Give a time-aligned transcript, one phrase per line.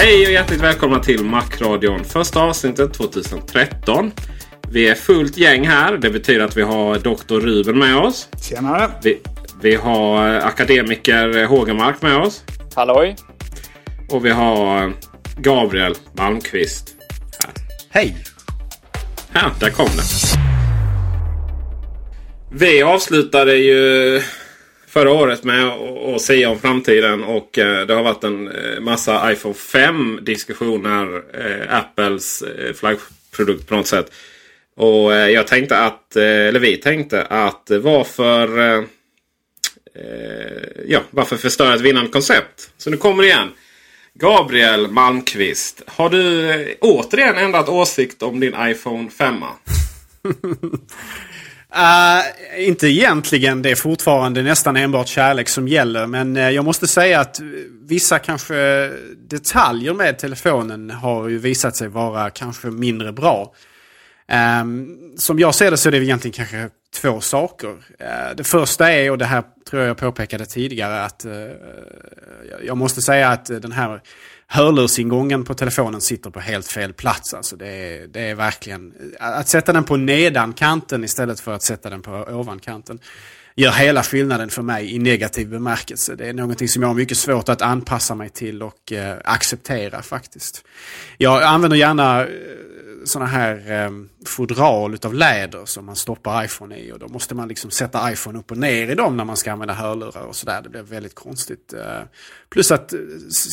[0.00, 2.04] Hej och hjärtligt välkomna till Macradion.
[2.04, 4.12] Första avsnittet 2013.
[4.70, 5.96] Vi är fullt gäng här.
[5.96, 7.34] Det betyder att vi har Dr.
[7.34, 8.28] Ruben med oss.
[8.42, 8.90] Tjenare!
[9.02, 9.20] Vi,
[9.62, 12.44] vi har akademiker Hågemark med oss.
[12.74, 13.16] Halloj!
[14.10, 14.92] Och vi har
[15.36, 16.94] Gabriel Malmqvist.
[17.44, 17.52] Här.
[17.90, 18.16] Hej!
[19.32, 20.38] Ja, där kom det.
[22.50, 24.22] Vi avslutade ju
[24.88, 25.64] förra året med
[26.14, 27.24] att säga om framtiden.
[27.24, 31.22] Och eh, det har varit en eh, massa iPhone 5 diskussioner.
[31.34, 34.12] Eh, Apples flaggprodukt på något sätt.
[34.76, 38.58] Och jag tänkte att, eller vi tänkte att varför
[40.86, 42.70] ja, varför förstöra ett vinnande koncept?
[42.78, 43.48] Så nu kommer det igen.
[44.14, 45.82] Gabriel Malmqvist.
[45.86, 49.34] Har du återigen ändrat åsikt om din iPhone 5?
[51.76, 53.62] Uh, inte egentligen.
[53.62, 56.06] Det är fortfarande nästan enbart kärlek som gäller.
[56.06, 57.40] Men uh, jag måste säga att
[57.82, 58.90] vissa kanske
[59.28, 63.54] detaljer med telefonen har ju visat sig vara kanske mindre bra.
[64.62, 67.68] Um, som jag ser det så är det egentligen kanske två saker.
[67.68, 71.26] Uh, det första är, och det här tror jag jag påpekade tidigare, att
[72.64, 74.00] jag måste säga att den här
[74.48, 77.34] hörlursingången på telefonen sitter på helt fel plats.
[77.34, 78.92] Alltså det, är, det är verkligen...
[79.18, 83.00] Att sätta den på nedankanten istället för att sätta den på ovankanten
[83.58, 86.14] gör hela skillnaden för mig i negativ bemärkelse.
[86.14, 90.02] Det är någonting som jag har mycket svårt att anpassa mig till och eh, acceptera
[90.02, 90.64] faktiskt.
[91.16, 92.28] Jag använder gärna eh,
[93.04, 93.90] sådana här eh,
[94.26, 96.92] fodral utav läder som man stoppar iPhone i.
[96.92, 99.52] Och då måste man liksom sätta iPhone upp och ner i dem när man ska
[99.52, 100.62] använda hörlurar och sådär.
[100.62, 101.72] Det blir väldigt konstigt.
[101.72, 102.02] Eh,
[102.48, 102.98] plus att eh,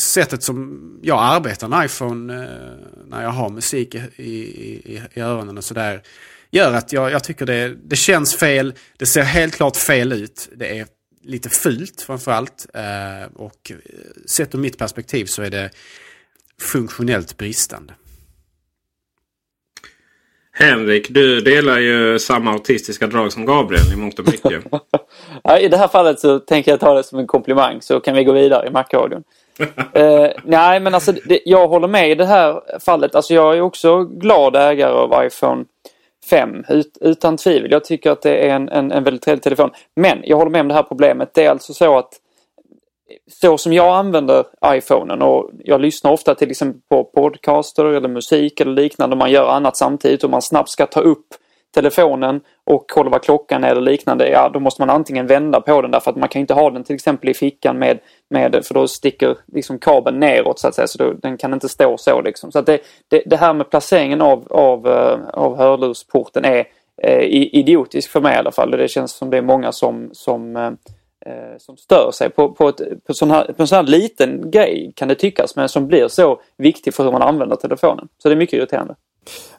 [0.00, 4.32] sättet som jag arbetar med iPhone eh, när jag har musik i, i,
[4.94, 6.02] i, i öronen och sådär.
[6.56, 8.74] Gör att jag, jag tycker det, det känns fel.
[8.98, 10.48] Det ser helt klart fel ut.
[10.56, 10.86] Det är
[11.24, 12.66] lite fult framförallt.
[12.74, 13.76] Eh, och eh,
[14.26, 15.70] sett ur mitt perspektiv så är det
[16.60, 17.94] funktionellt bristande.
[20.52, 24.64] Henrik, du delar ju samma autistiska drag som Gabriel i mångt och mycket.
[25.60, 28.24] I det här fallet så tänker jag ta det som en komplimang så kan vi
[28.24, 29.22] gå vidare i Macradion.
[29.92, 33.14] eh, nej men alltså det, jag håller med i det här fallet.
[33.14, 35.64] Alltså jag är också glad ägare av iPhone
[36.30, 37.70] 5 ut, utan tvivel.
[37.70, 39.70] Jag tycker att det är en, en, en väldigt trevlig telefon.
[39.96, 41.34] Men jag håller med om det här problemet.
[41.34, 42.20] Det är alltså så att
[43.42, 48.60] så som jag använder iPhonen och jag lyssnar ofta till exempel på podcaster eller musik
[48.60, 49.16] eller liknande.
[49.16, 51.26] Man gör annat samtidigt och man snabbt ska ta upp
[51.74, 54.28] telefonen och kolla vad klockan är eller liknande.
[54.28, 56.84] Ja, då måste man antingen vända på den därför att man kan inte ha den
[56.84, 57.98] till exempel i fickan med,
[58.30, 60.86] med för då sticker liksom kabeln neråt så att säga.
[60.86, 62.52] Så då, den kan inte stå så liksom.
[62.52, 66.64] Så att det, det, det här med placeringen av, av, eh, av hörlursporten är
[67.02, 67.22] eh,
[67.52, 68.70] idiotisk för mig i alla fall.
[68.70, 70.70] Det känns som det är många som, som eh,
[71.26, 74.50] eh, som stör sig på, på, ett, på, sån här, på en sån här liten
[74.50, 78.08] grej kan det tyckas men som blir så viktig för hur man använder telefonen.
[78.18, 78.94] Så det är mycket irriterande.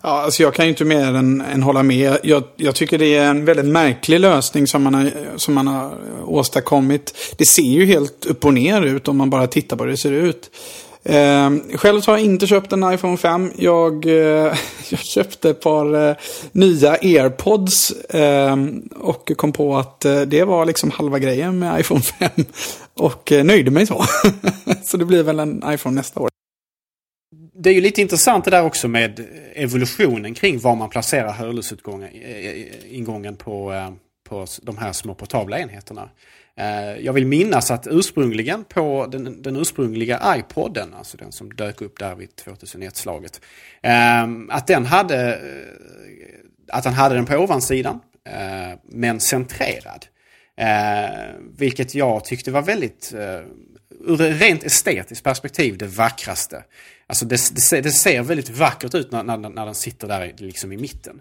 [0.01, 2.17] Ja, alltså jag kan ju inte mer än, än hålla med.
[2.23, 5.91] Jag, jag, tycker det är en väldigt märklig lösning som man, har, som man har
[6.25, 7.35] åstadkommit.
[7.37, 9.97] Det ser ju helt upp och ner ut om man bara tittar på hur det
[9.97, 10.49] ser ut.
[11.03, 13.51] Eh, själv så har jag inte köpt en iPhone 5.
[13.55, 14.53] Jag, eh,
[14.89, 16.15] jag köpte ett par eh,
[16.51, 22.01] nya AirPods ehm, och kom på att eh, det var liksom halva grejen med iPhone
[22.01, 22.29] 5.
[22.93, 24.05] Och eh, nöjde mig så.
[24.83, 26.29] så det blir väl en iPhone nästa år.
[27.59, 32.09] Det är ju lite intressant det där också med evolutionen kring var man placerar hörlursingången
[33.23, 33.91] eh, eh, på, eh,
[34.29, 36.09] på de här små portabla enheterna.
[36.99, 41.99] Jag vill minnas att ursprungligen på den, den ursprungliga iPoden, alltså den som dök upp
[41.99, 43.41] där vid 2001-slaget,
[43.81, 45.39] ehm, att den hade
[46.67, 47.99] att han hade den på ovansidan,
[48.83, 50.05] men centrerad.
[51.57, 53.13] Vilket jag tyckte var väldigt,
[54.05, 56.63] ur ett rent estetiskt perspektiv, det vackraste.
[57.07, 57.39] Alltså det,
[57.71, 61.19] det, det ser väldigt vackert ut när, när, när den sitter där liksom i mitten.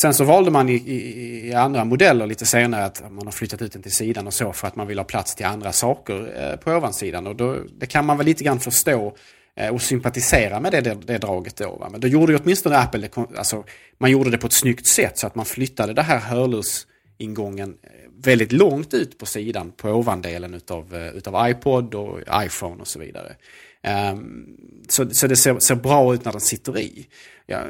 [0.00, 3.62] Sen så valde man i, i, i, andra modeller lite senare att man har flyttat
[3.62, 6.32] ut den till sidan och så för att man vill ha plats till andra saker
[6.36, 7.26] eh, på ovansidan.
[7.26, 9.16] Och då, det kan man väl lite grann förstå
[9.56, 11.76] eh, och sympatisera med det, det, det draget då.
[11.76, 11.88] Va?
[11.90, 13.64] Men då gjorde ju åtminstone Apple det, alltså,
[13.98, 16.86] man gjorde det på ett snyggt sätt så att man flyttade det här hörlurs
[17.20, 17.90] ingången eh,
[18.22, 22.98] väldigt långt ut på sidan på ovandelen utav, eh, utav iPod och iPhone och så
[22.98, 23.36] vidare.
[24.12, 24.56] Um,
[24.88, 27.06] så, så det ser, ser, bra ut när den sitter i
[27.46, 27.62] ja,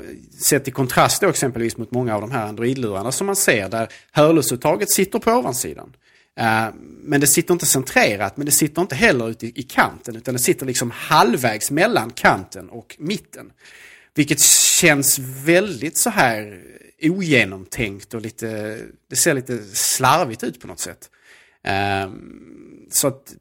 [0.44, 3.88] sett i kontrast då exempelvis mot många av de här Android-lurarna som man ser där
[4.12, 5.96] hörlursuttaget sitter på ovansidan.
[6.40, 10.16] Uh, men det sitter inte centrerat, men det sitter inte heller ute i, i, kanten,
[10.16, 13.52] utan det sitter liksom halvvägs mellan kanten och mitten.
[14.14, 16.62] Vilket känns väldigt så här
[17.02, 21.10] ogenomtänkt och lite, det ser lite slarvigt ut på något sätt.
[21.64, 23.34] Ehm, så att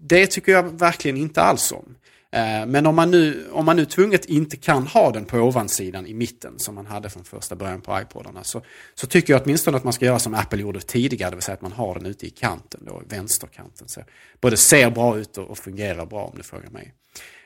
[0.00, 1.94] det tycker jag verkligen inte alls om.
[2.32, 6.06] Eh, men om man, nu, om man nu tvunget inte kan ha den på ovansidan
[6.06, 8.62] i mitten som man hade från första början på iPodarna så,
[8.94, 11.54] så tycker jag åtminstone att man ska göra som Apple gjorde tidigare, det vill säga
[11.54, 13.88] att man har den ute i kanten, då, vänsterkanten.
[13.88, 14.00] Så
[14.40, 16.94] både ser bra ut och, och fungerar bra om du frågar mig.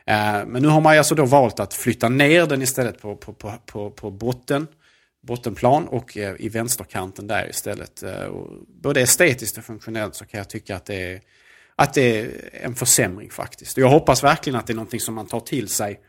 [0.06, 3.32] Eh, men nu har man alltså då valt att flytta ner den istället på, på,
[3.32, 4.67] på, på, på botten,
[5.23, 8.03] bottenplan och eh, i vänsterkanten där istället.
[8.03, 11.21] Eh, och både estetiskt och funktionellt så kan jag tycka att det är
[11.77, 13.77] att det är en försämring faktiskt.
[13.77, 16.01] Jag hoppas verkligen att det är någonting som man tar till sig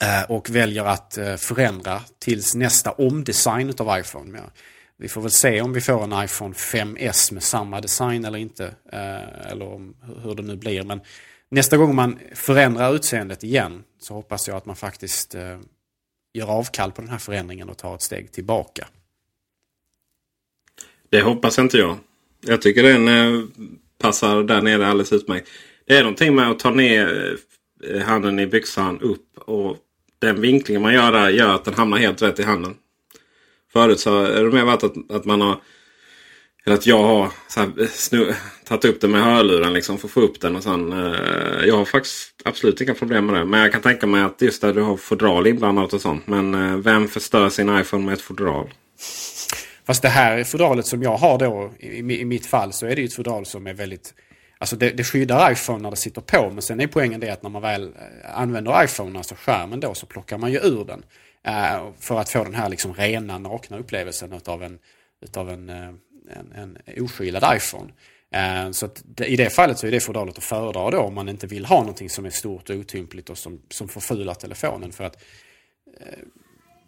[0.00, 4.40] eh, och väljer att förändra tills nästa omdesign av iPhone.
[4.98, 8.74] Vi får väl se om vi får en iPhone 5S med samma design eller inte.
[9.46, 9.92] Eller
[10.22, 10.82] hur det nu blir.
[10.82, 11.00] Men
[11.48, 15.34] nästa gång man förändrar utseendet igen så hoppas jag att man faktiskt
[16.34, 18.88] gör avkall på den här förändringen och tar ett steg tillbaka.
[21.08, 21.96] Det hoppas inte jag.
[22.40, 23.44] Jag tycker den eh,
[23.98, 25.48] passar där nere alldeles utmärkt.
[25.86, 27.36] Det är någonting med att ta ner
[27.84, 29.38] eh, handen i byxan upp.
[29.38, 29.76] Och
[30.18, 32.74] den vinklingen man gör där gör att den hamnar helt rätt i handen.
[33.72, 35.60] Förut så är det mer varit att, att man har
[36.72, 38.34] att jag har så här, eh, snu,
[38.64, 40.56] tagit upp den med hörluren liksom för att få upp den.
[40.56, 43.44] och sen, eh, Jag har faktiskt absolut inga problem med det.
[43.44, 46.26] Men jag kan tänka mig att just där du har fodral inblandat och sånt.
[46.26, 48.70] Men eh, vem förstör sin iPhone med ett fodral?
[49.86, 53.00] Fast det här fodralet som jag har då, i, i mitt fall, så är det
[53.00, 54.14] ju ett fodral som är väldigt...
[54.58, 57.42] Alltså det, det skyddar iPhone när det sitter på, men sen är poängen det att
[57.42, 61.02] när man väl eh, använder iPhone, alltså skärmen då, så plockar man ju ur den.
[61.46, 64.78] Eh, för att få den här liksom rena, nakna upplevelsen utav en,
[65.22, 65.90] utav en, eh,
[66.30, 67.92] en, en oskylad iPhone.
[68.30, 71.28] Eh, så att i det fallet så är det fodralet att föredra då om man
[71.28, 74.92] inte vill ha någonting som är stort och otympligt och som, som förfular telefonen.
[74.92, 75.22] För att
[76.00, 76.18] eh,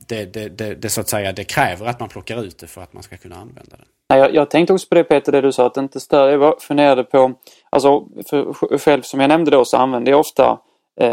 [0.09, 2.82] det, det, det, det, så att säga, det kräver att man plockar ut det för
[2.82, 3.87] att man ska kunna använda den.
[4.19, 6.29] Jag, jag tänkte också på det Peter, det du sa att det inte stör.
[6.29, 7.34] Jag funderade på,
[7.70, 10.58] alltså för, själv som jag nämnde då så använder jag ofta eh,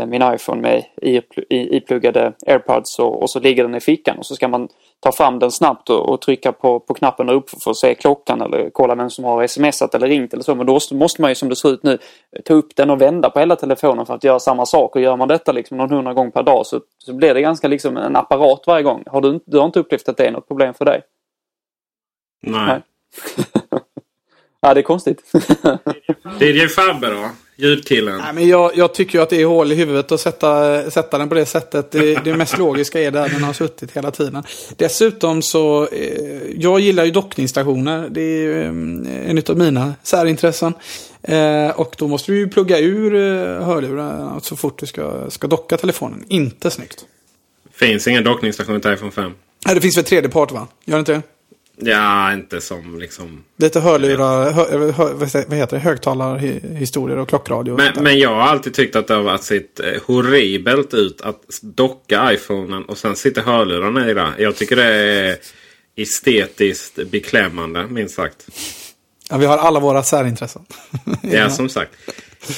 [0.07, 0.83] min iPhone med
[1.49, 4.67] ipluggade airpods och, och, så ligger den i fickan och så ska man
[4.99, 8.41] ta fram den snabbt och, och trycka på, på knappen upp för att se klockan
[8.41, 10.55] eller kolla vem som har smsat eller ringt eller så.
[10.55, 11.97] Men då måste man ju som det ser ut nu
[12.45, 14.95] ta upp den och vända på hela telefonen för att göra samma sak.
[14.95, 17.67] Och gör man detta liksom någon hundra gånger per dag så, så blir det ganska
[17.67, 19.03] liksom en apparat varje gång.
[19.05, 21.01] Har du, du har inte upplevt att det är något problem för dig?
[22.41, 22.65] Nej.
[22.67, 22.81] Nej.
[24.61, 25.31] ja, det är konstigt.
[26.39, 27.29] DJ Fabbe då?
[27.55, 28.17] Ljudkillen.
[28.17, 31.17] Nej, men jag, jag tycker ju att det är hål i huvudet att sätta, sätta
[31.17, 31.91] den på det sättet.
[31.91, 34.43] Det, det mest logiska är där den har suttit hela tiden.
[34.75, 38.09] Dessutom så, eh, jag gillar ju dockningsstationer.
[38.09, 40.73] Det är eh, en av mina särintressen.
[41.21, 45.47] Eh, och då måste du ju plugga ur eh, hörlurarna så fort du ska, ska
[45.47, 46.25] docka telefonen.
[46.27, 47.05] Inte snyggt.
[47.73, 49.31] Finns ingen dockningsstation till iPhone 5?
[49.65, 50.67] Nej, det finns väl tredje part va?
[50.85, 51.21] Gör det inte det?
[51.77, 53.43] Ja, inte som liksom...
[53.57, 55.13] Lite hörlurar, hör, hör,
[55.47, 57.77] vad heter det, högtalarhistorier och klockradio.
[57.77, 62.33] Men, men, jag har alltid tyckt att det har sett eh, horribelt ut att docka
[62.33, 64.33] iPhonen och sen sitter hörlurarna i det.
[64.37, 65.37] Jag tycker det är
[65.95, 68.47] estetiskt beklämmande, minst sagt.
[69.29, 70.65] Ja, vi har alla våra särintressen.
[71.21, 71.91] ja, som sagt.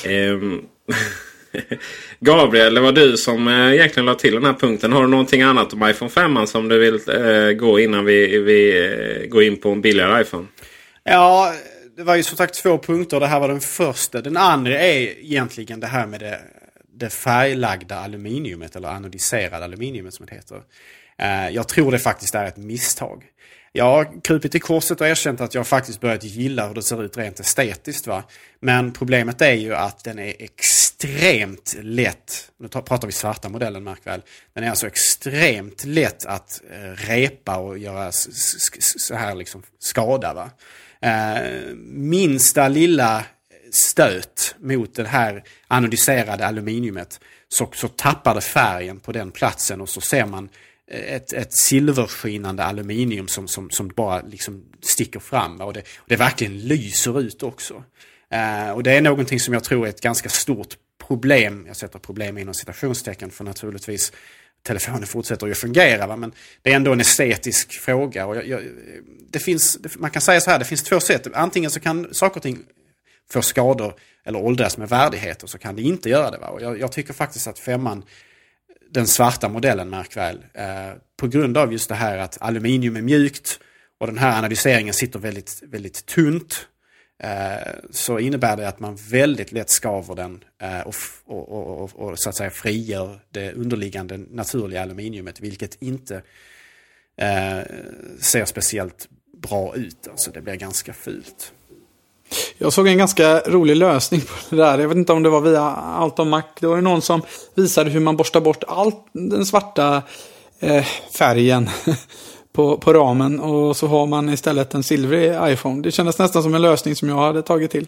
[0.08, 0.66] Um,
[2.20, 4.94] Gabriel, det var du som eh, egentligen la till den här punkten.
[4.94, 8.86] Har du någonting annat om iPhone 5 som du vill eh, gå innan vi, vi
[8.86, 10.48] eh, går in på en billigare iPhone?
[11.04, 11.54] Ja,
[11.98, 13.20] det var ju som sagt två punkter.
[13.20, 14.22] Det här var den första.
[14.22, 16.40] Den andra är egentligen det här med det,
[16.94, 20.62] det färglagda aluminiumet eller anodiserade aluminiumet som det heter.
[21.18, 23.24] Eh, jag tror det faktiskt är ett misstag.
[23.78, 27.04] Jag har krupit till korset och erkänt att jag faktiskt börjat gilla hur det ser
[27.04, 28.08] ut rent estetiskt.
[28.08, 28.24] Va?
[28.60, 34.08] Men problemet är ju att den är extremt lätt, nu pratar vi svarta modellen märk
[34.08, 34.22] väl.
[34.54, 40.34] Den är alltså extremt lätt att eh, repa och göra så här liksom skada.
[40.34, 40.50] Va?
[41.10, 43.26] Eh, minsta lilla
[43.72, 49.90] stöt mot det här anodiserade aluminiumet så, så tappar det färgen på den platsen och
[49.90, 50.50] så ser man
[50.92, 55.62] ett, ett silverskinande aluminium som, som, som bara liksom sticker fram.
[55.62, 57.74] Och det, och det verkligen lyser ut också.
[58.34, 60.78] Uh, och det är någonting som jag tror är ett ganska stort
[61.08, 61.64] problem.
[61.68, 64.12] Jag sätter problem inom citationstecken för naturligtvis
[64.64, 66.08] telefonen fortsätter ju fungera.
[66.08, 66.16] Va?
[66.16, 68.26] Men det är ändå en estetisk fråga.
[68.26, 68.62] Och jag, jag,
[69.30, 71.28] det finns, man kan säga så här, det finns två sätt.
[71.34, 72.60] Antingen så kan saker och ting
[73.30, 76.38] få skador eller åldras med värdighet och så kan det inte göra det.
[76.38, 76.48] Va?
[76.48, 78.04] Och jag, jag tycker faktiskt att femman
[78.96, 80.46] den svarta modellen, märk väl.
[80.54, 83.60] Eh, på grund av just det här att aluminium är mjukt
[83.98, 86.68] och den här analyseringen sitter väldigt, väldigt tunt.
[87.24, 92.20] Eh, så innebär det att man väldigt lätt skaver den eh, och, och, och, och,
[92.20, 96.16] så att säga frigör det underliggande naturliga aluminiumet, vilket inte
[97.18, 97.60] eh,
[98.20, 100.08] ser speciellt bra ut.
[100.08, 101.54] Alltså det blir ganska fult.
[102.58, 104.80] Jag såg en ganska rolig lösning på det där.
[104.80, 106.44] Jag vet inte om det var via Allt om Mac.
[106.60, 107.22] Det var ju någon som
[107.56, 110.02] visade hur man borstar bort all den svarta
[110.60, 110.86] eh,
[111.18, 111.70] färgen
[112.54, 113.40] på, på ramen.
[113.40, 115.82] Och så har man istället en silvrig iPhone.
[115.82, 117.88] Det kändes nästan som en lösning som jag hade tagit till.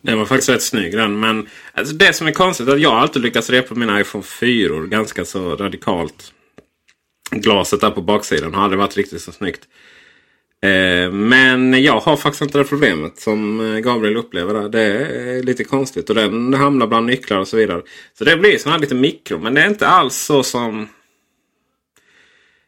[0.00, 1.20] Den var faktiskt rätt snygg den.
[1.20, 4.86] Men alltså, det som är konstigt är att jag alltid lyckats repa mina iPhone 4
[4.86, 6.32] ganska så radikalt.
[7.30, 9.60] Glaset där på baksidan har aldrig varit riktigt så snyggt.
[10.60, 14.68] Eh, men jag har faktiskt inte det problemet som eh, Gabriel upplever där.
[14.68, 17.82] Det är lite konstigt och den hamnar bland nycklar och så vidare.
[18.18, 19.38] Så det blir sån här lite mikro.
[19.38, 20.88] Men det är inte alls så som...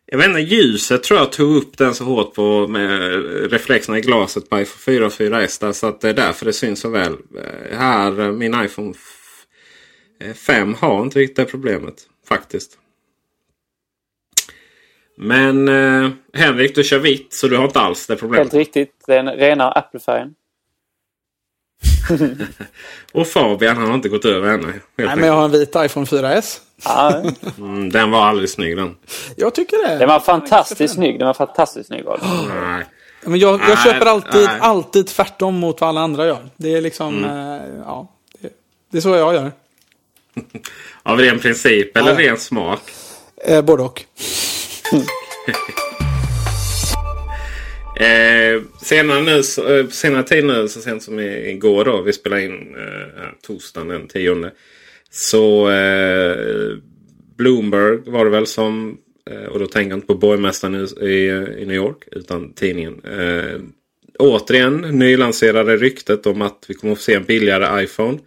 [0.07, 3.13] Jag vet inte, ljuset tror jag tog upp den så hårt på med
[3.53, 5.61] reflexerna i glaset på iPhone 4 och 4S.
[5.61, 7.13] Där, så att det är därför det syns så väl.
[7.13, 8.95] Eh, här, eh, min iPhone
[10.35, 11.95] 5 har inte riktigt det problemet
[12.29, 12.79] faktiskt.
[15.23, 18.53] Men eh, Henrik, du kör vitt så du har inte alls det problemet.
[18.53, 18.95] Helt riktigt.
[19.07, 20.35] Det är rena Apple-färgen.
[23.13, 24.81] och Fabian han har inte gått över ännu.
[24.97, 26.59] Nej, men jag har en vit iPhone 4S.
[27.59, 28.97] mm, den var aldrig snygg den.
[29.37, 29.99] Jag tycker det.
[29.99, 31.19] Den var fantastiskt snygg.
[31.19, 32.05] Den var fantastiskt snygg.
[32.49, 32.85] Nej.
[33.25, 36.49] Men jag, jag köper alltid, alltid tvärtom mot vad alla andra gör.
[36.57, 37.31] Det är liksom, mm.
[37.31, 38.09] eh, ja.
[38.41, 38.49] Det,
[38.91, 39.53] det, är så jag gör.
[41.03, 42.81] Av ren princip eller ja, ren smak?
[43.45, 44.05] Eh, både och.
[47.97, 52.75] eh, senare, nu, eh, senare tid nu, så sent som igår då, vi spelade in
[52.77, 54.51] eh, torsdagen den 10.
[55.11, 56.77] Så eh,
[57.37, 58.99] Bloomberg var det väl som,
[59.31, 61.27] eh, och då tänker jag inte på borgmästaren i, i,
[61.63, 63.05] i, New York utan tidningen.
[63.05, 63.61] Eh,
[64.19, 68.19] återigen nylanserade ryktet om att vi kommer att få se en billigare iPhone.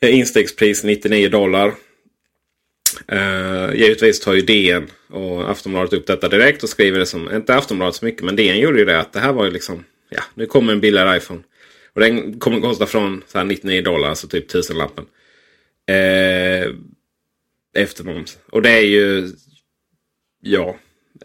[0.00, 1.72] Eh, instegspris 99 dollar.
[3.12, 7.54] Uh, givetvis tar ju DN och Aftonbladet upp detta direkt och skriver det som, inte
[7.54, 10.22] Aftonbladet så mycket, men DN gjorde ju det att det här var ju liksom, ja,
[10.34, 11.40] nu kommer en billigare iPhone.
[11.92, 15.04] Och den kommer kosta från så 99 dollar, alltså typ tusenlappen.
[15.88, 16.74] Eh, uh,
[17.76, 18.38] efter moms.
[18.50, 19.28] Och det är ju,
[20.40, 20.76] ja,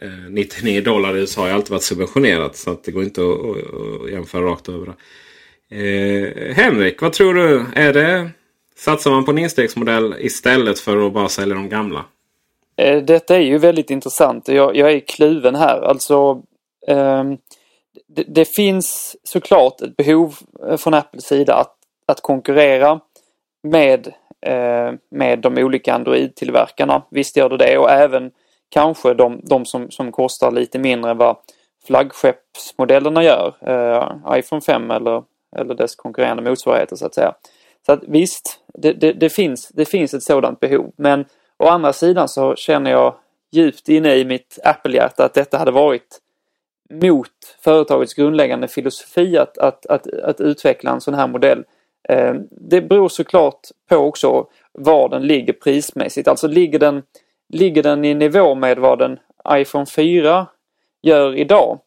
[0.01, 2.55] eh, uh, 99 dollar i USA har ju alltid varit subventionerat.
[2.55, 4.87] Så att det går inte att, att, att jämföra rakt över.
[5.73, 7.65] Uh, Henrik, vad tror du?
[7.75, 8.29] Är det
[8.81, 12.05] Satsar man på en instegsmodell istället för att bara sälja de gamla?
[12.75, 14.47] Eh, detta är ju väldigt intressant.
[14.47, 15.81] Jag, jag är kluven här.
[15.81, 16.41] Alltså,
[16.87, 17.23] eh,
[18.07, 20.35] det, det, finns såklart ett behov
[20.67, 22.99] eh, från Apples sida att, att konkurrera
[23.63, 24.07] med,
[24.45, 27.01] eh, med de olika Android-tillverkarna.
[27.11, 28.31] Visst gör det det och även
[28.69, 31.37] kanske de, de som, som kostar lite mindre än vad
[31.87, 33.53] flaggskeppsmodellerna gör.
[33.61, 35.23] Eh, iPhone 5 eller,
[35.57, 37.33] eller dess konkurrerande motsvarigheter så att säga.
[37.85, 40.91] Så att visst, det, det, det, finns, det finns ett sådant behov.
[40.95, 41.25] Men
[41.57, 43.15] å andra sidan så känner jag
[43.51, 46.19] djupt inne i mitt Apple-hjärta att detta hade varit
[46.91, 47.27] mot
[47.63, 51.63] företagets grundläggande filosofi att, att, att, att utveckla en sån här modell.
[52.09, 53.59] Eh, det beror såklart
[53.89, 56.27] på också var den ligger prismässigt.
[56.27, 57.03] Alltså ligger den,
[57.49, 60.47] ligger den i nivå med vad en iPhone 4
[61.01, 61.79] gör idag.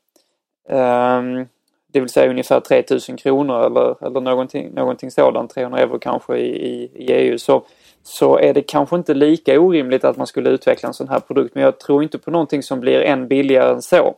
[0.68, 1.46] Ehm,
[1.94, 6.66] det vill säga ungefär 3000 kronor eller, eller någonting, någonting sådant, 300 euro kanske i,
[6.66, 7.62] i, i EU, så,
[8.02, 11.54] så är det kanske inte lika orimligt att man skulle utveckla en sån här produkt.
[11.54, 14.14] Men jag tror inte på någonting som blir än billigare än så.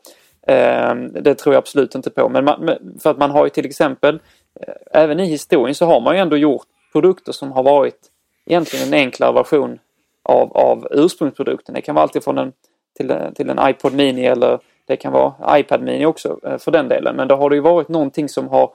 [0.46, 2.28] Ehm, det tror jag absolut inte på.
[2.28, 2.70] Men man,
[3.02, 4.18] för att man har ju till exempel,
[4.60, 7.98] eh, även i historien så har man ju ändå gjort produkter som har varit
[8.46, 9.78] egentligen en enklare version
[10.22, 11.74] av, av ursprungsprodukten.
[11.74, 12.52] Det kan vara alltifrån en,
[12.96, 16.88] till, till en iPod Mini eller det kan vara iPad Mini också eh, för den
[16.88, 17.16] delen.
[17.16, 18.70] Men då har det ju varit någonting som har,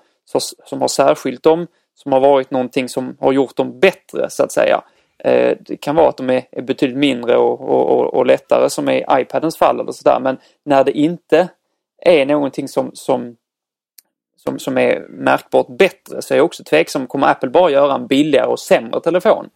[0.66, 4.52] som har särskilt dem, som har varit någonting som har gjort dem bättre så att
[4.52, 4.82] säga.
[5.24, 9.06] Eh, det kan vara att de är betydligt mindre och, och, och lättare som i
[9.12, 10.20] iPadens fall eller sådär.
[10.20, 11.50] Men när det inte
[12.02, 13.36] är någonting som, som,
[14.36, 17.08] som, som är märkbart bättre så är jag också tveksam.
[17.08, 19.50] Kommer Apple bara göra en billigare och sämre telefon?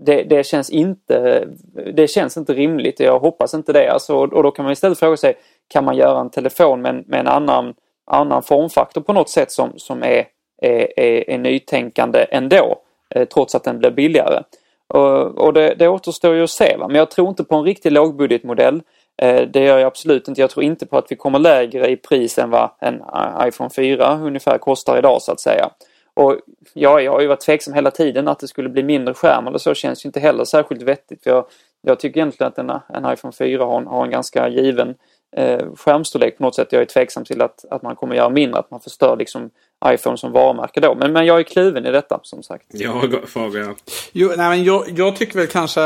[0.00, 1.48] Det, det, känns inte,
[1.94, 3.92] det känns inte rimligt och jag hoppas inte det.
[3.92, 5.34] Alltså, och då kan man istället fråga sig,
[5.68, 7.74] kan man göra en telefon med, med en annan,
[8.06, 10.26] annan formfaktor på något sätt som, som är,
[10.62, 12.78] är, är, är nytänkande ändå,
[13.14, 14.42] eh, trots att den blir billigare?
[14.88, 16.76] Och, och det, det återstår ju att se.
[16.76, 16.88] Va?
[16.88, 18.82] Men jag tror inte på en riktig lågbudgetmodell.
[19.22, 20.40] Eh, det gör jag absolut inte.
[20.40, 23.70] Jag tror inte på att vi kommer lägre i pris än vad en eh, iPhone
[23.70, 25.70] 4 ungefär kostar idag så att säga.
[26.14, 26.36] Och
[26.74, 29.58] ja, jag har ju varit tveksam hela tiden att det skulle bli mindre skärm eller
[29.58, 31.22] så känns ju inte heller särskilt vettigt.
[31.22, 31.44] För jag,
[31.82, 34.94] jag tycker egentligen att en, en iPhone 4 har en, har en ganska given
[35.36, 36.72] eh, skärmstorlek på något sätt.
[36.72, 39.50] Jag är tveksam till att, att man kommer göra mindre, att man förstör liksom
[39.86, 40.94] iPhone som varumärke då.
[40.94, 42.66] Men, men jag är kluven i detta som sagt.
[42.68, 43.74] Ja, Fabian.
[44.12, 45.80] Jo, nej, men jag, jag tycker väl kanske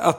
[0.00, 0.18] att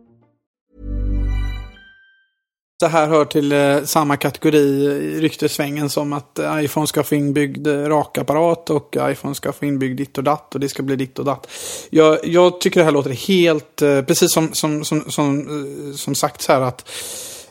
[2.81, 7.15] Det här hör till eh, samma kategori i ryktesvängen som att eh, iPhone ska få
[7.15, 10.95] inbyggd eh, rakapparat och iPhone ska få inbyggd ditt och datt och det ska bli
[10.95, 11.47] ditt och datt.
[11.89, 16.11] Jag, jag tycker det här låter helt, eh, precis som, som, som, som, eh, som
[16.11, 16.89] som sagts här att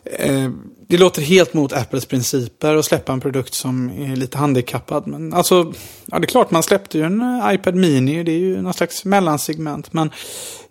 [0.04, 0.50] eh,
[0.90, 5.06] det låter helt mot Apples principer att släppa en produkt som är lite handikappad.
[5.06, 5.72] Men alltså,
[6.06, 8.74] ja det är klart man släppte ju en eh, iPad Mini, det är ju någon
[8.74, 9.92] slags mellansegment.
[9.92, 10.10] Men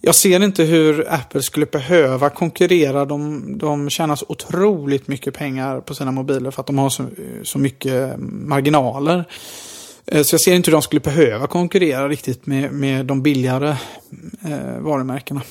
[0.02, 3.06] jag ser inte hur Apple skulle behöva konkurrera.
[3.06, 7.04] De, de tjänar så otroligt mycket pengar på sina mobiler för att de har så,
[7.04, 9.26] eh, så mycket marginaler.
[10.06, 13.70] Eh, så jag ser inte hur de skulle behöva konkurrera riktigt med, med de billigare
[14.46, 15.42] eh, varumärkena.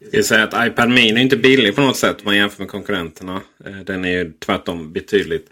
[0.00, 2.62] Jag ska säga att iPad Mini är inte billig på något sätt om man jämför
[2.62, 3.40] med konkurrenterna.
[3.64, 5.50] Eh, den är ju tvärtom betydligt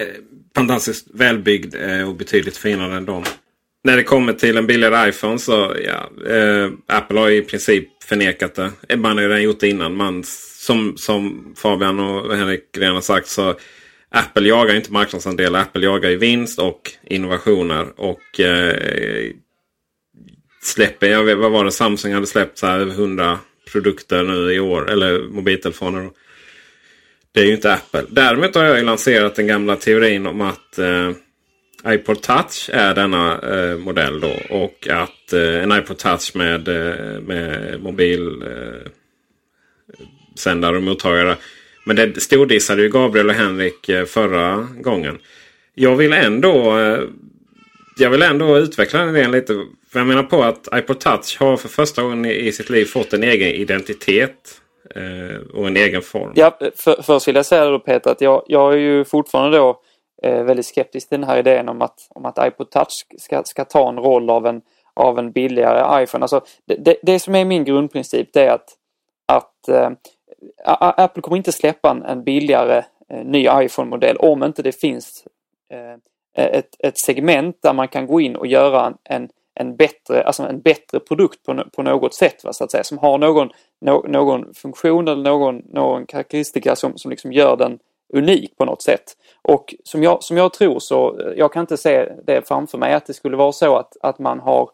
[0.00, 0.06] eh,
[0.54, 3.24] fantastiskt välbyggd eh, och betydligt finare än dem.
[3.84, 8.54] När det kommer till en billigare iPhone så ja, eh, Apple har i princip förnekat
[8.54, 8.96] det.
[8.96, 9.96] Man har ju redan gjort det innan.
[9.96, 10.24] Man,
[10.58, 13.54] som, som Fabian och Henrik redan har sagt så
[14.10, 15.60] Apple jagar inte marknadsandelar.
[15.60, 18.00] Apple jagar ju vinst och innovationer.
[18.00, 19.32] Och eh,
[20.62, 23.38] släpper, jag vet, vad var det, Samsung hade släppt så här över 100
[23.72, 24.90] produkter nu i år.
[24.90, 26.10] Eller mobiltelefoner.
[27.32, 28.04] Det är ju inte Apple.
[28.08, 31.10] Däremot har jag ju lanserat den gamla teorin om att eh,
[31.86, 34.32] iPod Touch är denna eh, modell då.
[34.50, 41.36] Och att eh, en iPod Touch med, eh, med mobilsändare eh, och mottagare.
[41.84, 45.18] Men det stordissade ju Gabriel och Henrik eh, förra gången.
[45.74, 47.00] Jag vill ändå eh,
[47.98, 49.52] jag vill ändå utveckla den idén lite.
[49.92, 53.12] För jag menar på att iPod Touch har för första gången i sitt liv fått
[53.12, 54.60] en egen identitet.
[54.94, 56.32] Eh, och en egen form.
[56.34, 59.80] Ja, för, först vill jag säga då Peter att jag, jag är ju fortfarande då
[60.22, 63.64] eh, väldigt skeptisk till den här idén om att, om att iPod Touch ska, ska
[63.64, 64.60] ta en roll av en,
[64.94, 66.22] av en billigare iPhone.
[66.22, 68.68] Alltså, det, det, det som är min grundprincip det är att,
[69.26, 69.90] att eh,
[70.64, 75.24] Apple kommer inte släppa en, en billigare eh, ny iPhone-modell om inte det finns
[75.72, 75.96] eh,
[76.38, 80.42] Eh, ett, ett segment där man kan gå in och göra en, en, bättre, alltså
[80.42, 82.44] en bättre produkt på, på något sätt.
[82.44, 86.98] Va, så att säga, som har någon, no, någon funktion eller någon, någon karaktäristika som,
[86.98, 87.78] som liksom gör den
[88.14, 89.02] unik på något sätt.
[89.42, 92.94] Och som jag, som jag tror så, eh, jag kan inte se det framför mig
[92.94, 94.70] att det skulle vara så att, att man har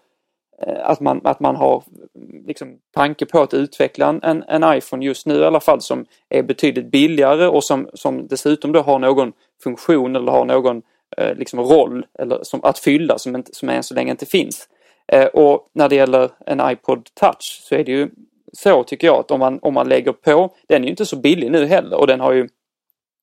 [0.63, 1.83] eh, att man, att man har
[2.15, 6.07] mm, liksom tanke på att utveckla en, en iPhone just nu i alla fall som
[6.29, 10.83] är betydligt billigare och som, som dessutom då har någon funktion eller har någon
[11.19, 14.69] eh, liksom roll eller som, att fylla som, inte, som än så länge inte finns.
[15.13, 18.09] Eh, och när det gäller en iPod Touch så är det ju
[18.53, 21.17] så tycker jag att om man, om man lägger på, den är ju inte så
[21.17, 22.49] billig nu heller och den har ju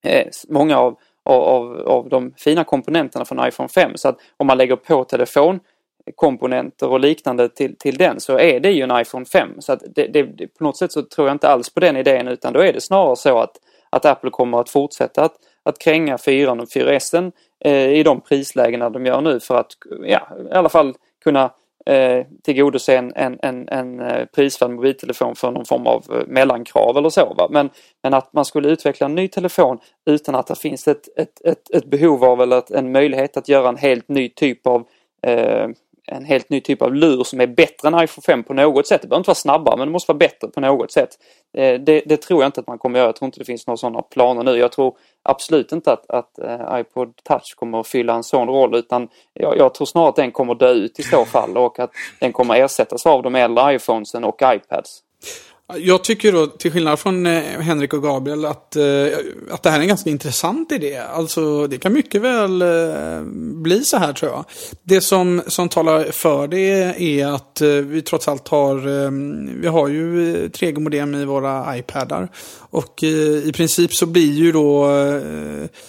[0.04, 3.92] eh, många av, av, av de fina komponenterna från iPhone 5.
[3.96, 8.72] Så att om man lägger på telefonkomponenter och liknande till, till den så är det
[8.72, 9.50] ju en iPhone 5.
[9.60, 12.28] Så att det, det, på något sätt så tror jag inte alls på den idén
[12.28, 13.58] utan då är det snarare så att,
[13.90, 17.32] att Apple kommer att fortsätta att, att kränga 4 och 4S
[17.65, 19.71] Eh, i de prislägena de gör nu för att
[20.04, 20.93] ja, i alla fall
[21.24, 21.52] kunna
[21.86, 26.97] eh, tillgodose en, en, en, en eh, prisvärd mobiltelefon för någon form av eh, mellankrav
[26.97, 27.34] eller så.
[27.34, 27.47] Va?
[27.50, 27.69] Men,
[28.04, 31.69] men att man skulle utveckla en ny telefon utan att det finns ett, ett, ett,
[31.69, 34.88] ett behov av eller en möjlighet att göra en helt ny typ av
[35.28, 35.67] eh,
[36.08, 39.02] en helt ny typ av lur som är bättre än iPhone 5 på något sätt.
[39.02, 41.10] Det behöver inte vara snabbare men det måste vara bättre på något sätt.
[41.58, 43.08] Eh, det, det, tror jag inte att man kommer göra.
[43.08, 44.58] Jag tror inte det finns några sådana planer nu.
[44.58, 48.76] Jag tror absolut inte att, att eh, iPod Touch kommer att fylla en sån roll
[48.76, 51.92] utan jag, jag, tror snarare att den kommer dö ut i så fall och att
[52.20, 55.04] den kommer ersättas av de äldre iPhonesen och iPads.
[55.78, 58.84] Jag tycker då, till skillnad från eh, Henrik och Gabriel, att, eh,
[59.52, 60.98] att det här är en ganska intressant idé.
[60.98, 63.22] Alltså, det kan mycket väl eh,
[63.54, 64.46] bli så här tror jag.
[64.84, 68.76] Det som, som talar för det är att vi trots allt har,
[69.62, 72.30] vi har ju 3G-modem i våra iPadar.
[72.58, 74.86] Och i princip så blir ju då,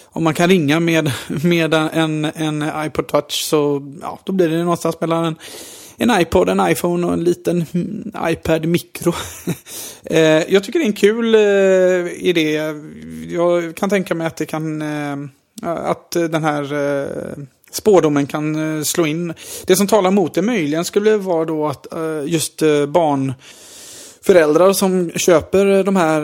[0.03, 1.11] om man kan ringa med,
[1.43, 5.35] med en, en iPod touch så, ja, då blir det någonstans mellan en
[5.97, 9.13] en iPod, en iPhone och en liten mm, iPad Micro.
[10.05, 12.73] Eh, jag tycker det är en kul eh, idé.
[13.29, 15.17] Jag kan tänka mig att det kan, eh,
[15.61, 16.67] att den här
[17.71, 19.33] spårdomen kan slå in.
[19.65, 21.87] Det som talar mot det möjligen skulle vara då att
[22.25, 23.33] just barn
[24.21, 26.21] föräldrar som köper de här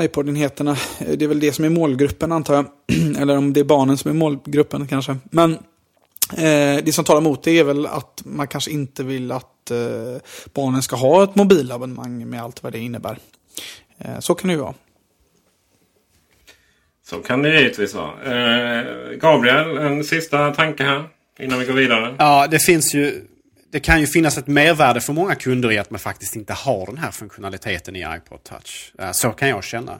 [0.00, 2.66] iPod-enheterna, det är väl det som är målgruppen antar jag.
[3.22, 5.16] Eller om det är barnen som är målgruppen kanske.
[5.30, 5.58] Men
[6.32, 10.22] Eh, det som talar emot det är väl att man kanske inte vill att eh,
[10.54, 13.18] barnen ska ha ett mobilabonnemang med allt vad det innebär.
[13.98, 14.74] Eh, så kan det ju vara.
[17.06, 18.12] Så kan det givetvis vara.
[18.22, 18.84] Eh,
[19.16, 21.08] Gabriel, en sista tanke här
[21.38, 22.14] innan vi går vidare.
[22.18, 23.26] Ja, det finns ju
[23.76, 26.86] det kan ju finnas ett mervärde för många kunder i att man faktiskt inte har
[26.86, 28.92] den här funktionaliteten i iPod Touch.
[28.98, 29.92] Eh, så kan jag känna.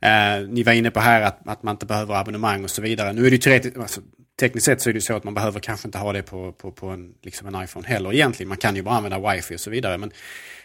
[0.00, 3.12] Eh, ni var inne på här att, att man inte behöver abonnemang och så vidare.
[3.12, 4.00] Nu är det ju teoretiskt, alltså,
[4.40, 6.70] tekniskt sett så är det så att man behöver kanske inte ha det på, på,
[6.70, 8.48] på en, liksom en iPhone heller egentligen.
[8.48, 9.98] Man kan ju bara använda wifi och så vidare.
[9.98, 10.10] Men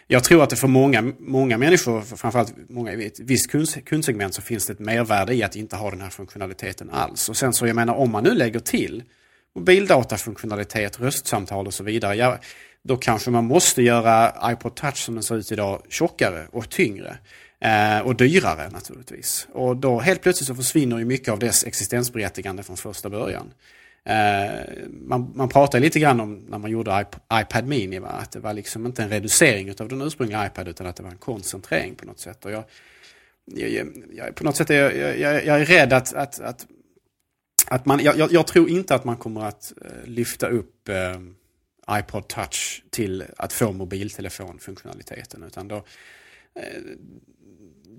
[0.07, 4.33] jag tror att det för många, många människor, framförallt många, i ett visst kund, kundsegment
[4.33, 7.29] så finns det ett mervärde i att inte ha den här funktionaliteten alls.
[7.29, 9.03] Och sen så jag menar om man nu lägger till
[9.55, 12.15] mobildatafunktionalitet, röstsamtal och så vidare.
[12.15, 12.37] Ja,
[12.83, 17.17] då kanske man måste göra iPod Touch som den ser ut idag tjockare och tyngre.
[17.61, 19.47] Eh, och dyrare naturligtvis.
[19.53, 23.53] Och då helt plötsligt så försvinner ju mycket av dess existensberättigande från första början.
[24.03, 24.51] Eh,
[24.89, 28.07] man, man pratar lite grann om när man gjorde iP iPad Mini, va?
[28.07, 31.09] att det var liksom inte en reducering av den ursprungliga iPad utan att det var
[31.09, 32.45] en koncentrering på något sätt.
[32.45, 32.63] Och jag,
[33.45, 36.67] jag, jag, på något sätt är jag, jag, jag är rädd att, att, att,
[37.67, 42.27] att man, jag, jag, tror inte att man kommer att eh, lyfta upp eh, iPod
[42.27, 45.43] Touch till att få mobiltelefonfunktionaliteten.
[45.43, 45.83] Utan då,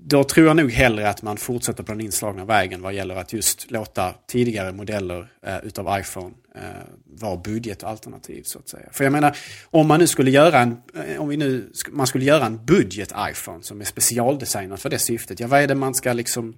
[0.04, 3.32] då tror jag nog hellre att man fortsätter på den inslagna vägen vad gäller att
[3.32, 6.62] just låta tidigare modeller eh, utav iPhone eh,
[7.04, 8.88] vara budgetalternativ så att säga.
[8.92, 9.36] För jag menar,
[9.70, 13.62] om man nu skulle göra en, eh, om vi nu, man skulle göra en budget-iPhone
[13.62, 15.40] som är specialdesignad för det syftet.
[15.40, 16.56] Ja, vad är det man ska liksom,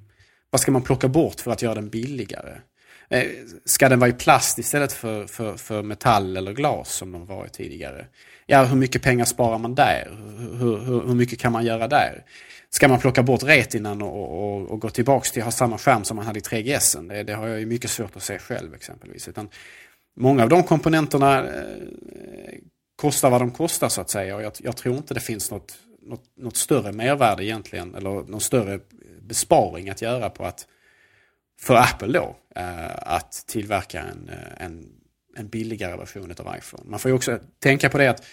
[0.50, 2.58] vad ska man plocka bort för att göra den billigare?
[3.10, 3.24] Eh,
[3.64, 7.52] ska den vara i plast istället för, för, för metall eller glas som de varit
[7.52, 8.06] tidigare?
[8.46, 10.10] Ja, hur mycket pengar sparar man där?
[10.38, 12.24] Hur, hur, hur mycket kan man göra där?
[12.70, 16.04] Ska man plocka bort retinan och, och, och gå tillbaks till att ha samma skärm
[16.04, 17.08] som man hade i 3GS?
[17.08, 19.28] Det, det har jag ju mycket svårt att se själv exempelvis.
[19.28, 19.48] Utan
[20.16, 21.64] många av de komponenterna eh,
[22.96, 24.36] kostar vad de kostar så att säga.
[24.36, 28.40] Och jag, jag tror inte det finns något, något, något, större mervärde egentligen, eller någon
[28.40, 28.80] större
[29.20, 30.66] besparing att göra på att
[31.60, 34.86] för Apple då eh, att tillverka en, eh, en,
[35.36, 36.82] en billigare version av iPhone.
[36.86, 38.24] Man får ju också tänka på det att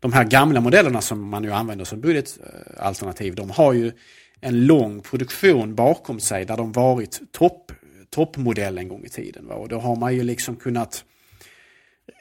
[0.00, 3.92] de här gamla modellerna som man ju använder som budgetalternativ, de har ju
[4.40, 7.72] en lång produktion bakom sig där de varit topp,
[8.10, 9.46] toppmodell en gång i tiden.
[9.46, 9.54] Va?
[9.54, 11.04] Och då har man ju liksom kunnat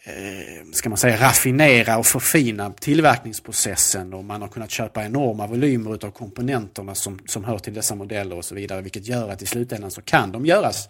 [0.04, 6.06] eh, ska man säga, raffinera och förfina tillverkningsprocessen och man har kunnat köpa enorma volymer
[6.06, 8.82] av komponenterna som, som hör till dessa modeller och så vidare.
[8.82, 10.90] Vilket gör att i slutändan så kan de göras,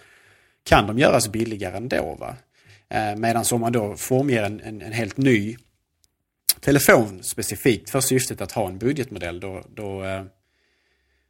[0.64, 2.18] kan de göras billigare ändå.
[2.20, 2.36] Va?
[2.90, 5.58] Eh, medan om man då formger en, en, en, helt ny
[6.60, 10.24] telefon specifikt för syftet att ha en budgetmodell då, då, eh,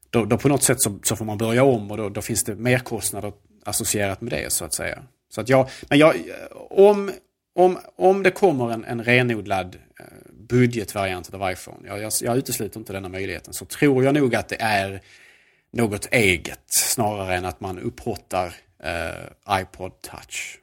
[0.09, 2.43] då, då på något sätt så, så, får man börja om och då, då finns
[2.43, 5.03] det merkostnader associerat med det så att säga.
[5.29, 6.15] Så att jag, men jag,
[6.69, 7.11] om,
[7.55, 12.79] om, om det kommer en, en renodlad eh, budgetvariant av iPhone, jag, jag, jag utesluter
[12.79, 15.01] inte denna möjligheten, så tror jag nog att det är
[15.71, 20.59] något eget snarare än att man upphottar eh, iPod Touch.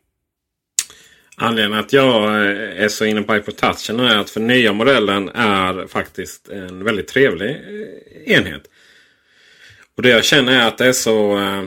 [1.36, 5.28] Anledningen att jag eh, är så inne på iPod Touch är att för nya modellen
[5.28, 8.62] är faktiskt en väldigt trevlig eh, enhet.
[9.96, 11.64] Och det jag känner är att det är så eh,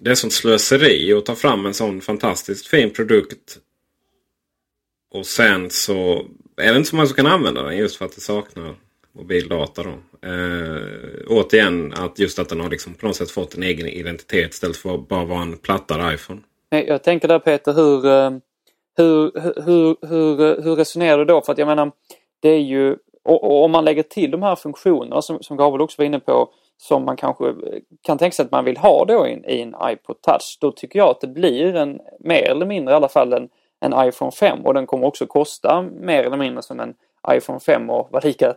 [0.00, 3.58] det är sånt slöseri att ta fram en sån fantastiskt fin produkt
[5.10, 8.14] och sen så är det inte så många som kan använda den just för att
[8.14, 8.74] det saknar
[9.12, 9.82] mobildata.
[9.82, 10.28] Då.
[10.28, 10.82] Eh,
[11.26, 14.76] återigen att just att den har liksom på något sätt fått en egen identitet istället
[14.76, 16.40] för att bara vara en plattare iPhone.
[16.70, 18.30] Jag tänker där Peter, hur, eh,
[18.98, 19.32] hur,
[19.62, 21.42] hur, hur, hur resonerar du då?
[21.42, 21.92] För att jag menar,
[22.40, 26.02] det är ju, och, om man lägger till de här funktionerna som, som Gabriel också
[26.02, 27.54] var inne på, som man kanske
[28.02, 30.98] kan tänka sig att man vill ha då i, i en iPod Touch, då tycker
[30.98, 33.48] jag att det blir en, mer eller mindre i alla fall en
[33.80, 36.94] en iPhone 5 och den kommer också kosta mer eller mindre som en
[37.30, 38.54] iPhone 5 och vara lika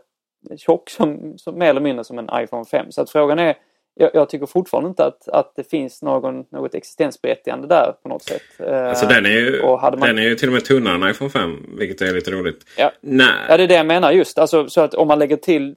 [0.57, 2.91] tjock som, som mer eller mindre som en iPhone 5.
[2.91, 3.55] Så att frågan är,
[3.95, 8.23] jag, jag, tycker fortfarande inte att, att det finns någon, något existensberättigande där på något
[8.23, 8.41] sätt.
[8.69, 9.99] Alltså den är ju, man...
[9.99, 12.65] den är ju till och med tunnare än iPhone 5 vilket är lite roligt.
[12.77, 12.91] Ja.
[13.01, 13.27] Nej.
[13.49, 14.37] ja, det är det jag menar just.
[14.37, 15.75] Alltså, så att om man lägger till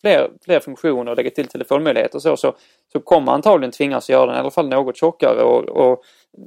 [0.00, 2.54] fler, fler funktioner och lägger till telefonmöjligheter och så, så,
[2.92, 6.02] så kommer man antagligen tvingas göra den i alla fall något tjockare och, och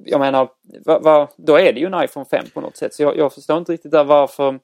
[0.05, 0.49] jag menar,
[0.85, 2.93] va, va, då är det ju en iPhone 5 på något sätt.
[2.93, 4.59] Så jag, jag förstår inte riktigt där varför,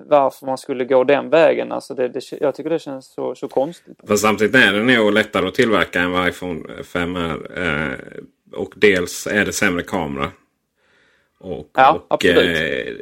[0.00, 1.72] varför man skulle gå den vägen.
[1.72, 3.98] Alltså det, det, jag tycker det känns så, så konstigt.
[4.08, 7.58] Fast samtidigt är den nog lättare att tillverka än vad iPhone 5 är.
[7.58, 7.98] Eh,
[8.52, 10.30] och dels är det sämre kamera.
[11.38, 12.94] Och, ja, och eh,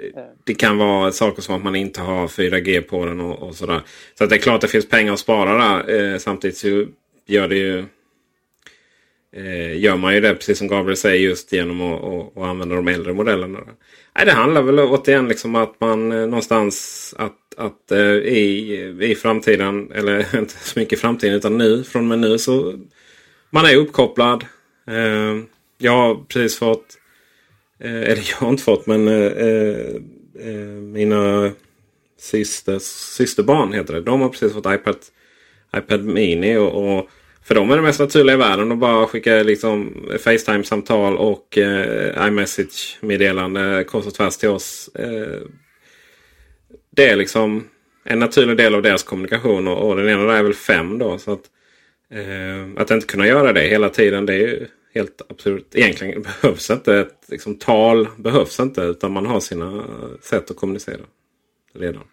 [0.45, 3.81] det kan vara saker som att man inte har 4G på den och, och sådär.
[4.19, 6.13] Så det är klart att det finns pengar att spara där.
[6.13, 6.87] Eh, samtidigt så
[7.27, 7.85] gör det ju
[9.37, 12.77] eh, gör man ju det precis som Gabriel säger just genom att, att, att använda
[12.77, 13.59] de äldre modellerna.
[14.17, 19.15] Nej, det handlar väl återigen liksom att man eh, någonstans att, att eh, i, i
[19.15, 22.75] framtiden, eller inte så mycket i framtiden utan nu, från och med nu så
[23.51, 24.45] man är uppkopplad.
[24.87, 25.39] Eh,
[25.79, 26.99] jag har precis fått,
[27.81, 29.95] eh, eller jag har inte fått men eh, eh,
[30.41, 31.51] eh mina
[32.19, 34.01] systers, systerbarn heter det.
[34.01, 34.97] De har precis fått iPad,
[35.77, 37.09] iPad Mini och, och
[37.45, 42.29] för dem är det mest naturliga i världen att bara skicka liksom Facetime-samtal och eh,
[42.29, 44.91] iMessage-meddelande kors och tvärs till oss.
[44.95, 45.41] Eh,
[46.91, 47.65] det är liksom
[48.05, 51.19] en naturlig del av deras kommunikation och, och den ena där är väl fem då.
[51.19, 51.45] Så att,
[52.11, 55.75] eh, att inte kunna göra det hela tiden det är ju helt absurt.
[55.75, 59.85] Egentligen behövs inte ett liksom, tal behövs inte utan man har sina
[60.23, 61.03] sätt att kommunicera
[61.75, 62.05] redan.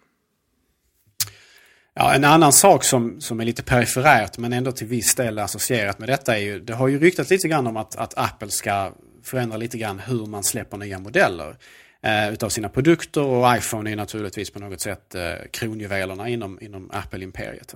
[1.94, 5.98] Ja, en annan sak som, som är lite periferärt men ändå till viss del associerat
[5.98, 8.92] med detta är ju, det har ju ryktats lite grann om att, att Apple ska
[9.22, 11.56] förändra lite grann hur man släpper nya modeller
[12.02, 16.90] eh, utav sina produkter och iPhone är naturligtvis på något sätt eh, kronjuvelerna inom, inom
[16.92, 17.74] Apple-imperiet.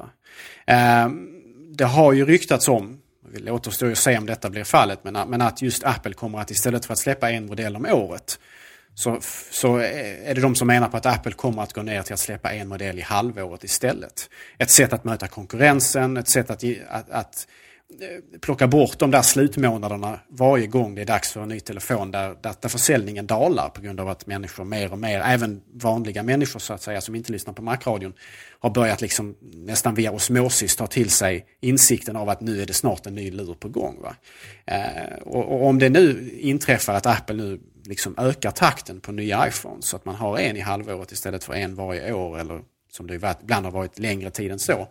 [0.66, 1.08] Eh,
[1.76, 3.00] det har ju ryktats om,
[3.38, 6.38] det återstår ju att se om detta blir fallet, men, men att just Apple kommer
[6.38, 8.38] att istället för att släppa en modell om året
[8.94, 9.18] så,
[9.50, 12.20] så är det de som menar på att Apple kommer att gå ner till att
[12.20, 14.30] släppa en modell i halvåret istället.
[14.58, 17.46] Ett sätt att möta konkurrensen, ett sätt att, att, att
[18.00, 22.10] eh, plocka bort de där slutmånaderna varje gång det är dags för en ny telefon
[22.10, 26.22] där, där, där försäljningen dalar på grund av att människor mer och mer, även vanliga
[26.22, 28.12] människor så att säga som inte lyssnar på Macradion,
[28.60, 32.72] har börjat liksom nästan via osmosis ta till sig insikten av att nu är det
[32.74, 33.96] snart en ny lur på gång.
[34.02, 34.16] Va?
[34.66, 39.48] Eh, och, och, om det nu inträffar att Apple nu liksom ökar takten på nya
[39.48, 43.06] iPhones så att man har en i halvåret istället för en varje år eller som
[43.06, 44.88] det ibland har varit längre tid än så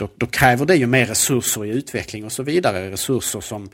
[0.00, 2.90] då, då, kräver det ju mer resurser i utveckling och så vidare.
[2.90, 3.70] Resurser som,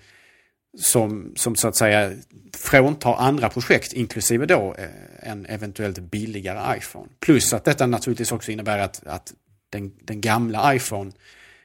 [0.79, 2.13] som, som så att säga
[2.57, 7.09] fråntar andra projekt, inklusive då eh, en eventuellt billigare iPhone.
[7.21, 9.35] Plus att detta naturligtvis också innebär att, att
[9.71, 11.13] den, den gamla iPhone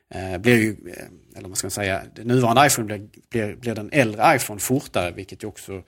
[0.10, 3.76] eh, blir ju, eh, eller vad ska man säga, den nuvarande iPhone blir, blir, blir
[3.76, 5.84] den äldre iPhone fortare, vilket ju också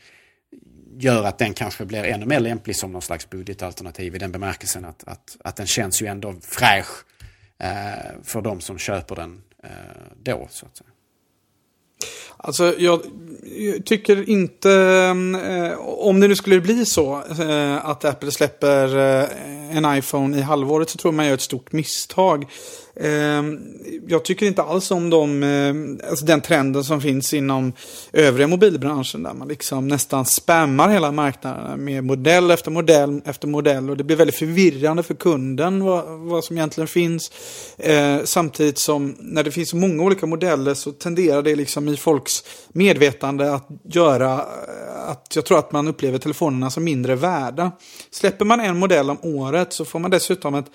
[0.97, 4.85] gör att den kanske blir ännu mer lämplig som någon slags budgetalternativ i den bemärkelsen
[4.85, 7.05] att, att, att den känns ju ändå fräsch
[7.63, 9.69] Eh, för de som köper den eh,
[10.23, 10.47] då.
[10.49, 10.89] Så att säga.
[12.37, 13.01] Alltså jag
[13.85, 19.29] tycker inte, eh, om det nu skulle bli så eh, att Apple släpper eh,
[19.77, 22.45] en iPhone i halvåret så tror man gör ett stort misstag.
[22.99, 23.59] Ehm,
[24.07, 27.73] jag tycker inte alls om de, eh, alltså den trenden som finns inom
[28.13, 33.89] övriga mobilbranschen där man liksom nästan spammar hela marknaden med modell efter modell efter modell
[33.89, 37.31] och det blir väldigt förvirrande för kunden vad, vad som egentligen finns.
[37.77, 41.92] Eh, samtidigt som när det finns så många olika modeller så tenderar det liksom i
[41.93, 44.45] i folks medvetande att göra
[45.07, 47.71] att jag tror att man upplever telefonerna som mindre värda.
[48.11, 50.71] Släpper man en modell om året så får man dessutom ett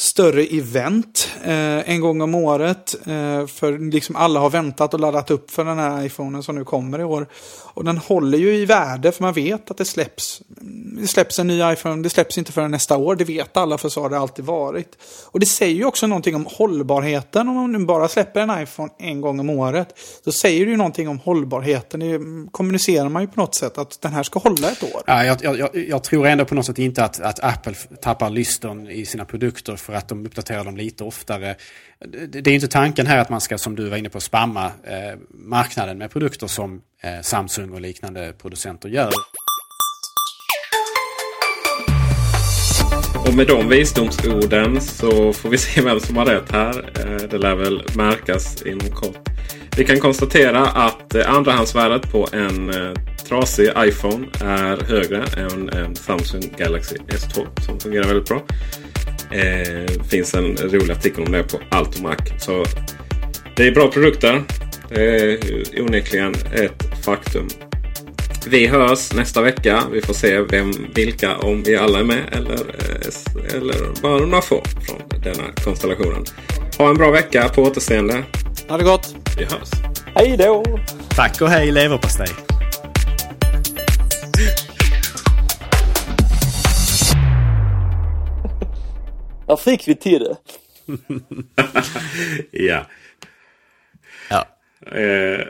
[0.00, 2.94] större event eh, en gång om året.
[3.06, 6.64] Eh, för liksom alla har väntat och laddat upp för den här iPhonen som nu
[6.64, 7.26] kommer i år.
[7.74, 10.42] Och den håller ju i värde för man vet att det släpps.
[11.00, 13.16] Det släpps en ny iPhone, det släpps inte förrän nästa år.
[13.16, 14.98] Det vet alla för så har det alltid varit.
[15.24, 18.90] Och det säger ju också någonting om hållbarheten om man nu bara släpper en iPhone
[18.98, 19.98] en gång om året.
[20.24, 22.00] Då säger det ju någonting om hållbarheten.
[22.00, 25.02] Det kommunicerar man ju på något sätt att den här ska hålla ett år.
[25.06, 28.90] Ja, jag, jag, jag tror ändå på något sätt inte att, att Apple tappar lystern
[28.90, 31.56] i sina produkter för att de uppdaterar dem lite oftare.
[32.28, 35.18] Det är inte tanken här att man ska, som du var inne på, spamma eh,
[35.30, 39.10] marknaden med produkter som eh, Samsung och liknande producenter gör.
[43.26, 46.90] Och med de visdomsorden så får vi se vem som har rätt här.
[46.98, 49.28] Eh, det lär väl märkas inom kort.
[49.76, 52.72] Vi kan konstatera att andrahandsvärdet på en
[53.28, 58.42] trasig iPhone är högre än en Samsung Galaxy S2 som fungerar väldigt bra.
[59.30, 62.18] Det finns en rolig artikel om det på Altomac.
[62.38, 62.64] Så
[63.56, 64.42] det är bra produkter.
[64.88, 65.38] Det är
[65.82, 67.48] onekligen ett faktum.
[68.46, 69.82] Vi hörs nästa vecka.
[69.92, 74.40] Vi får se vem, vilka, om vi alla är med eller, eh, eller bara några
[74.40, 76.24] få från denna konstellationen.
[76.78, 77.48] Ha en bra vecka.
[77.48, 78.24] På återseende.
[78.68, 79.14] Ha det gott.
[79.38, 79.70] Vi hörs.
[80.14, 80.64] Hej då.
[81.08, 82.49] Tack och hej leverpastej.
[89.50, 90.36] Där fick vi till det.
[92.50, 92.86] ja.
[94.30, 94.46] Ja.
[94.98, 95.46] Eh,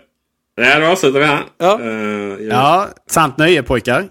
[0.56, 1.44] Nej, då avslutar vi här.
[1.58, 1.78] Ja.
[1.80, 4.08] Uh, ja, sant nöje pojkar.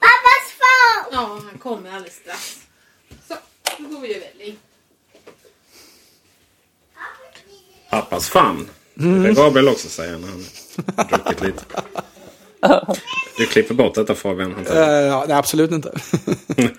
[0.00, 1.12] Pappas far!
[1.12, 2.66] Ja, han kommer alldeles strax.
[3.28, 3.34] Så,
[3.78, 4.58] då går vi över in.
[7.90, 8.68] Pappas famn.
[9.00, 9.22] Mm.
[9.22, 10.44] Det Gabriel också säger när han
[11.08, 11.64] druckit lite.
[13.36, 14.66] Du klipper bort detta Fabian?
[14.66, 15.92] Uh, ja, nej, absolut inte.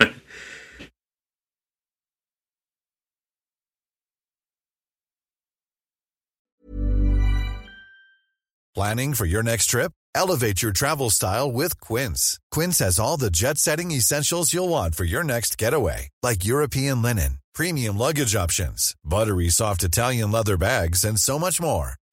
[8.74, 9.92] Planning for your next trip?
[10.16, 12.40] Elevate your travel style with Quince.
[12.50, 17.00] Quince has all the jet setting essentials you'll want for your next getaway, like European
[17.00, 21.94] linen, premium luggage options, buttery soft Italian leather bags, and so much more.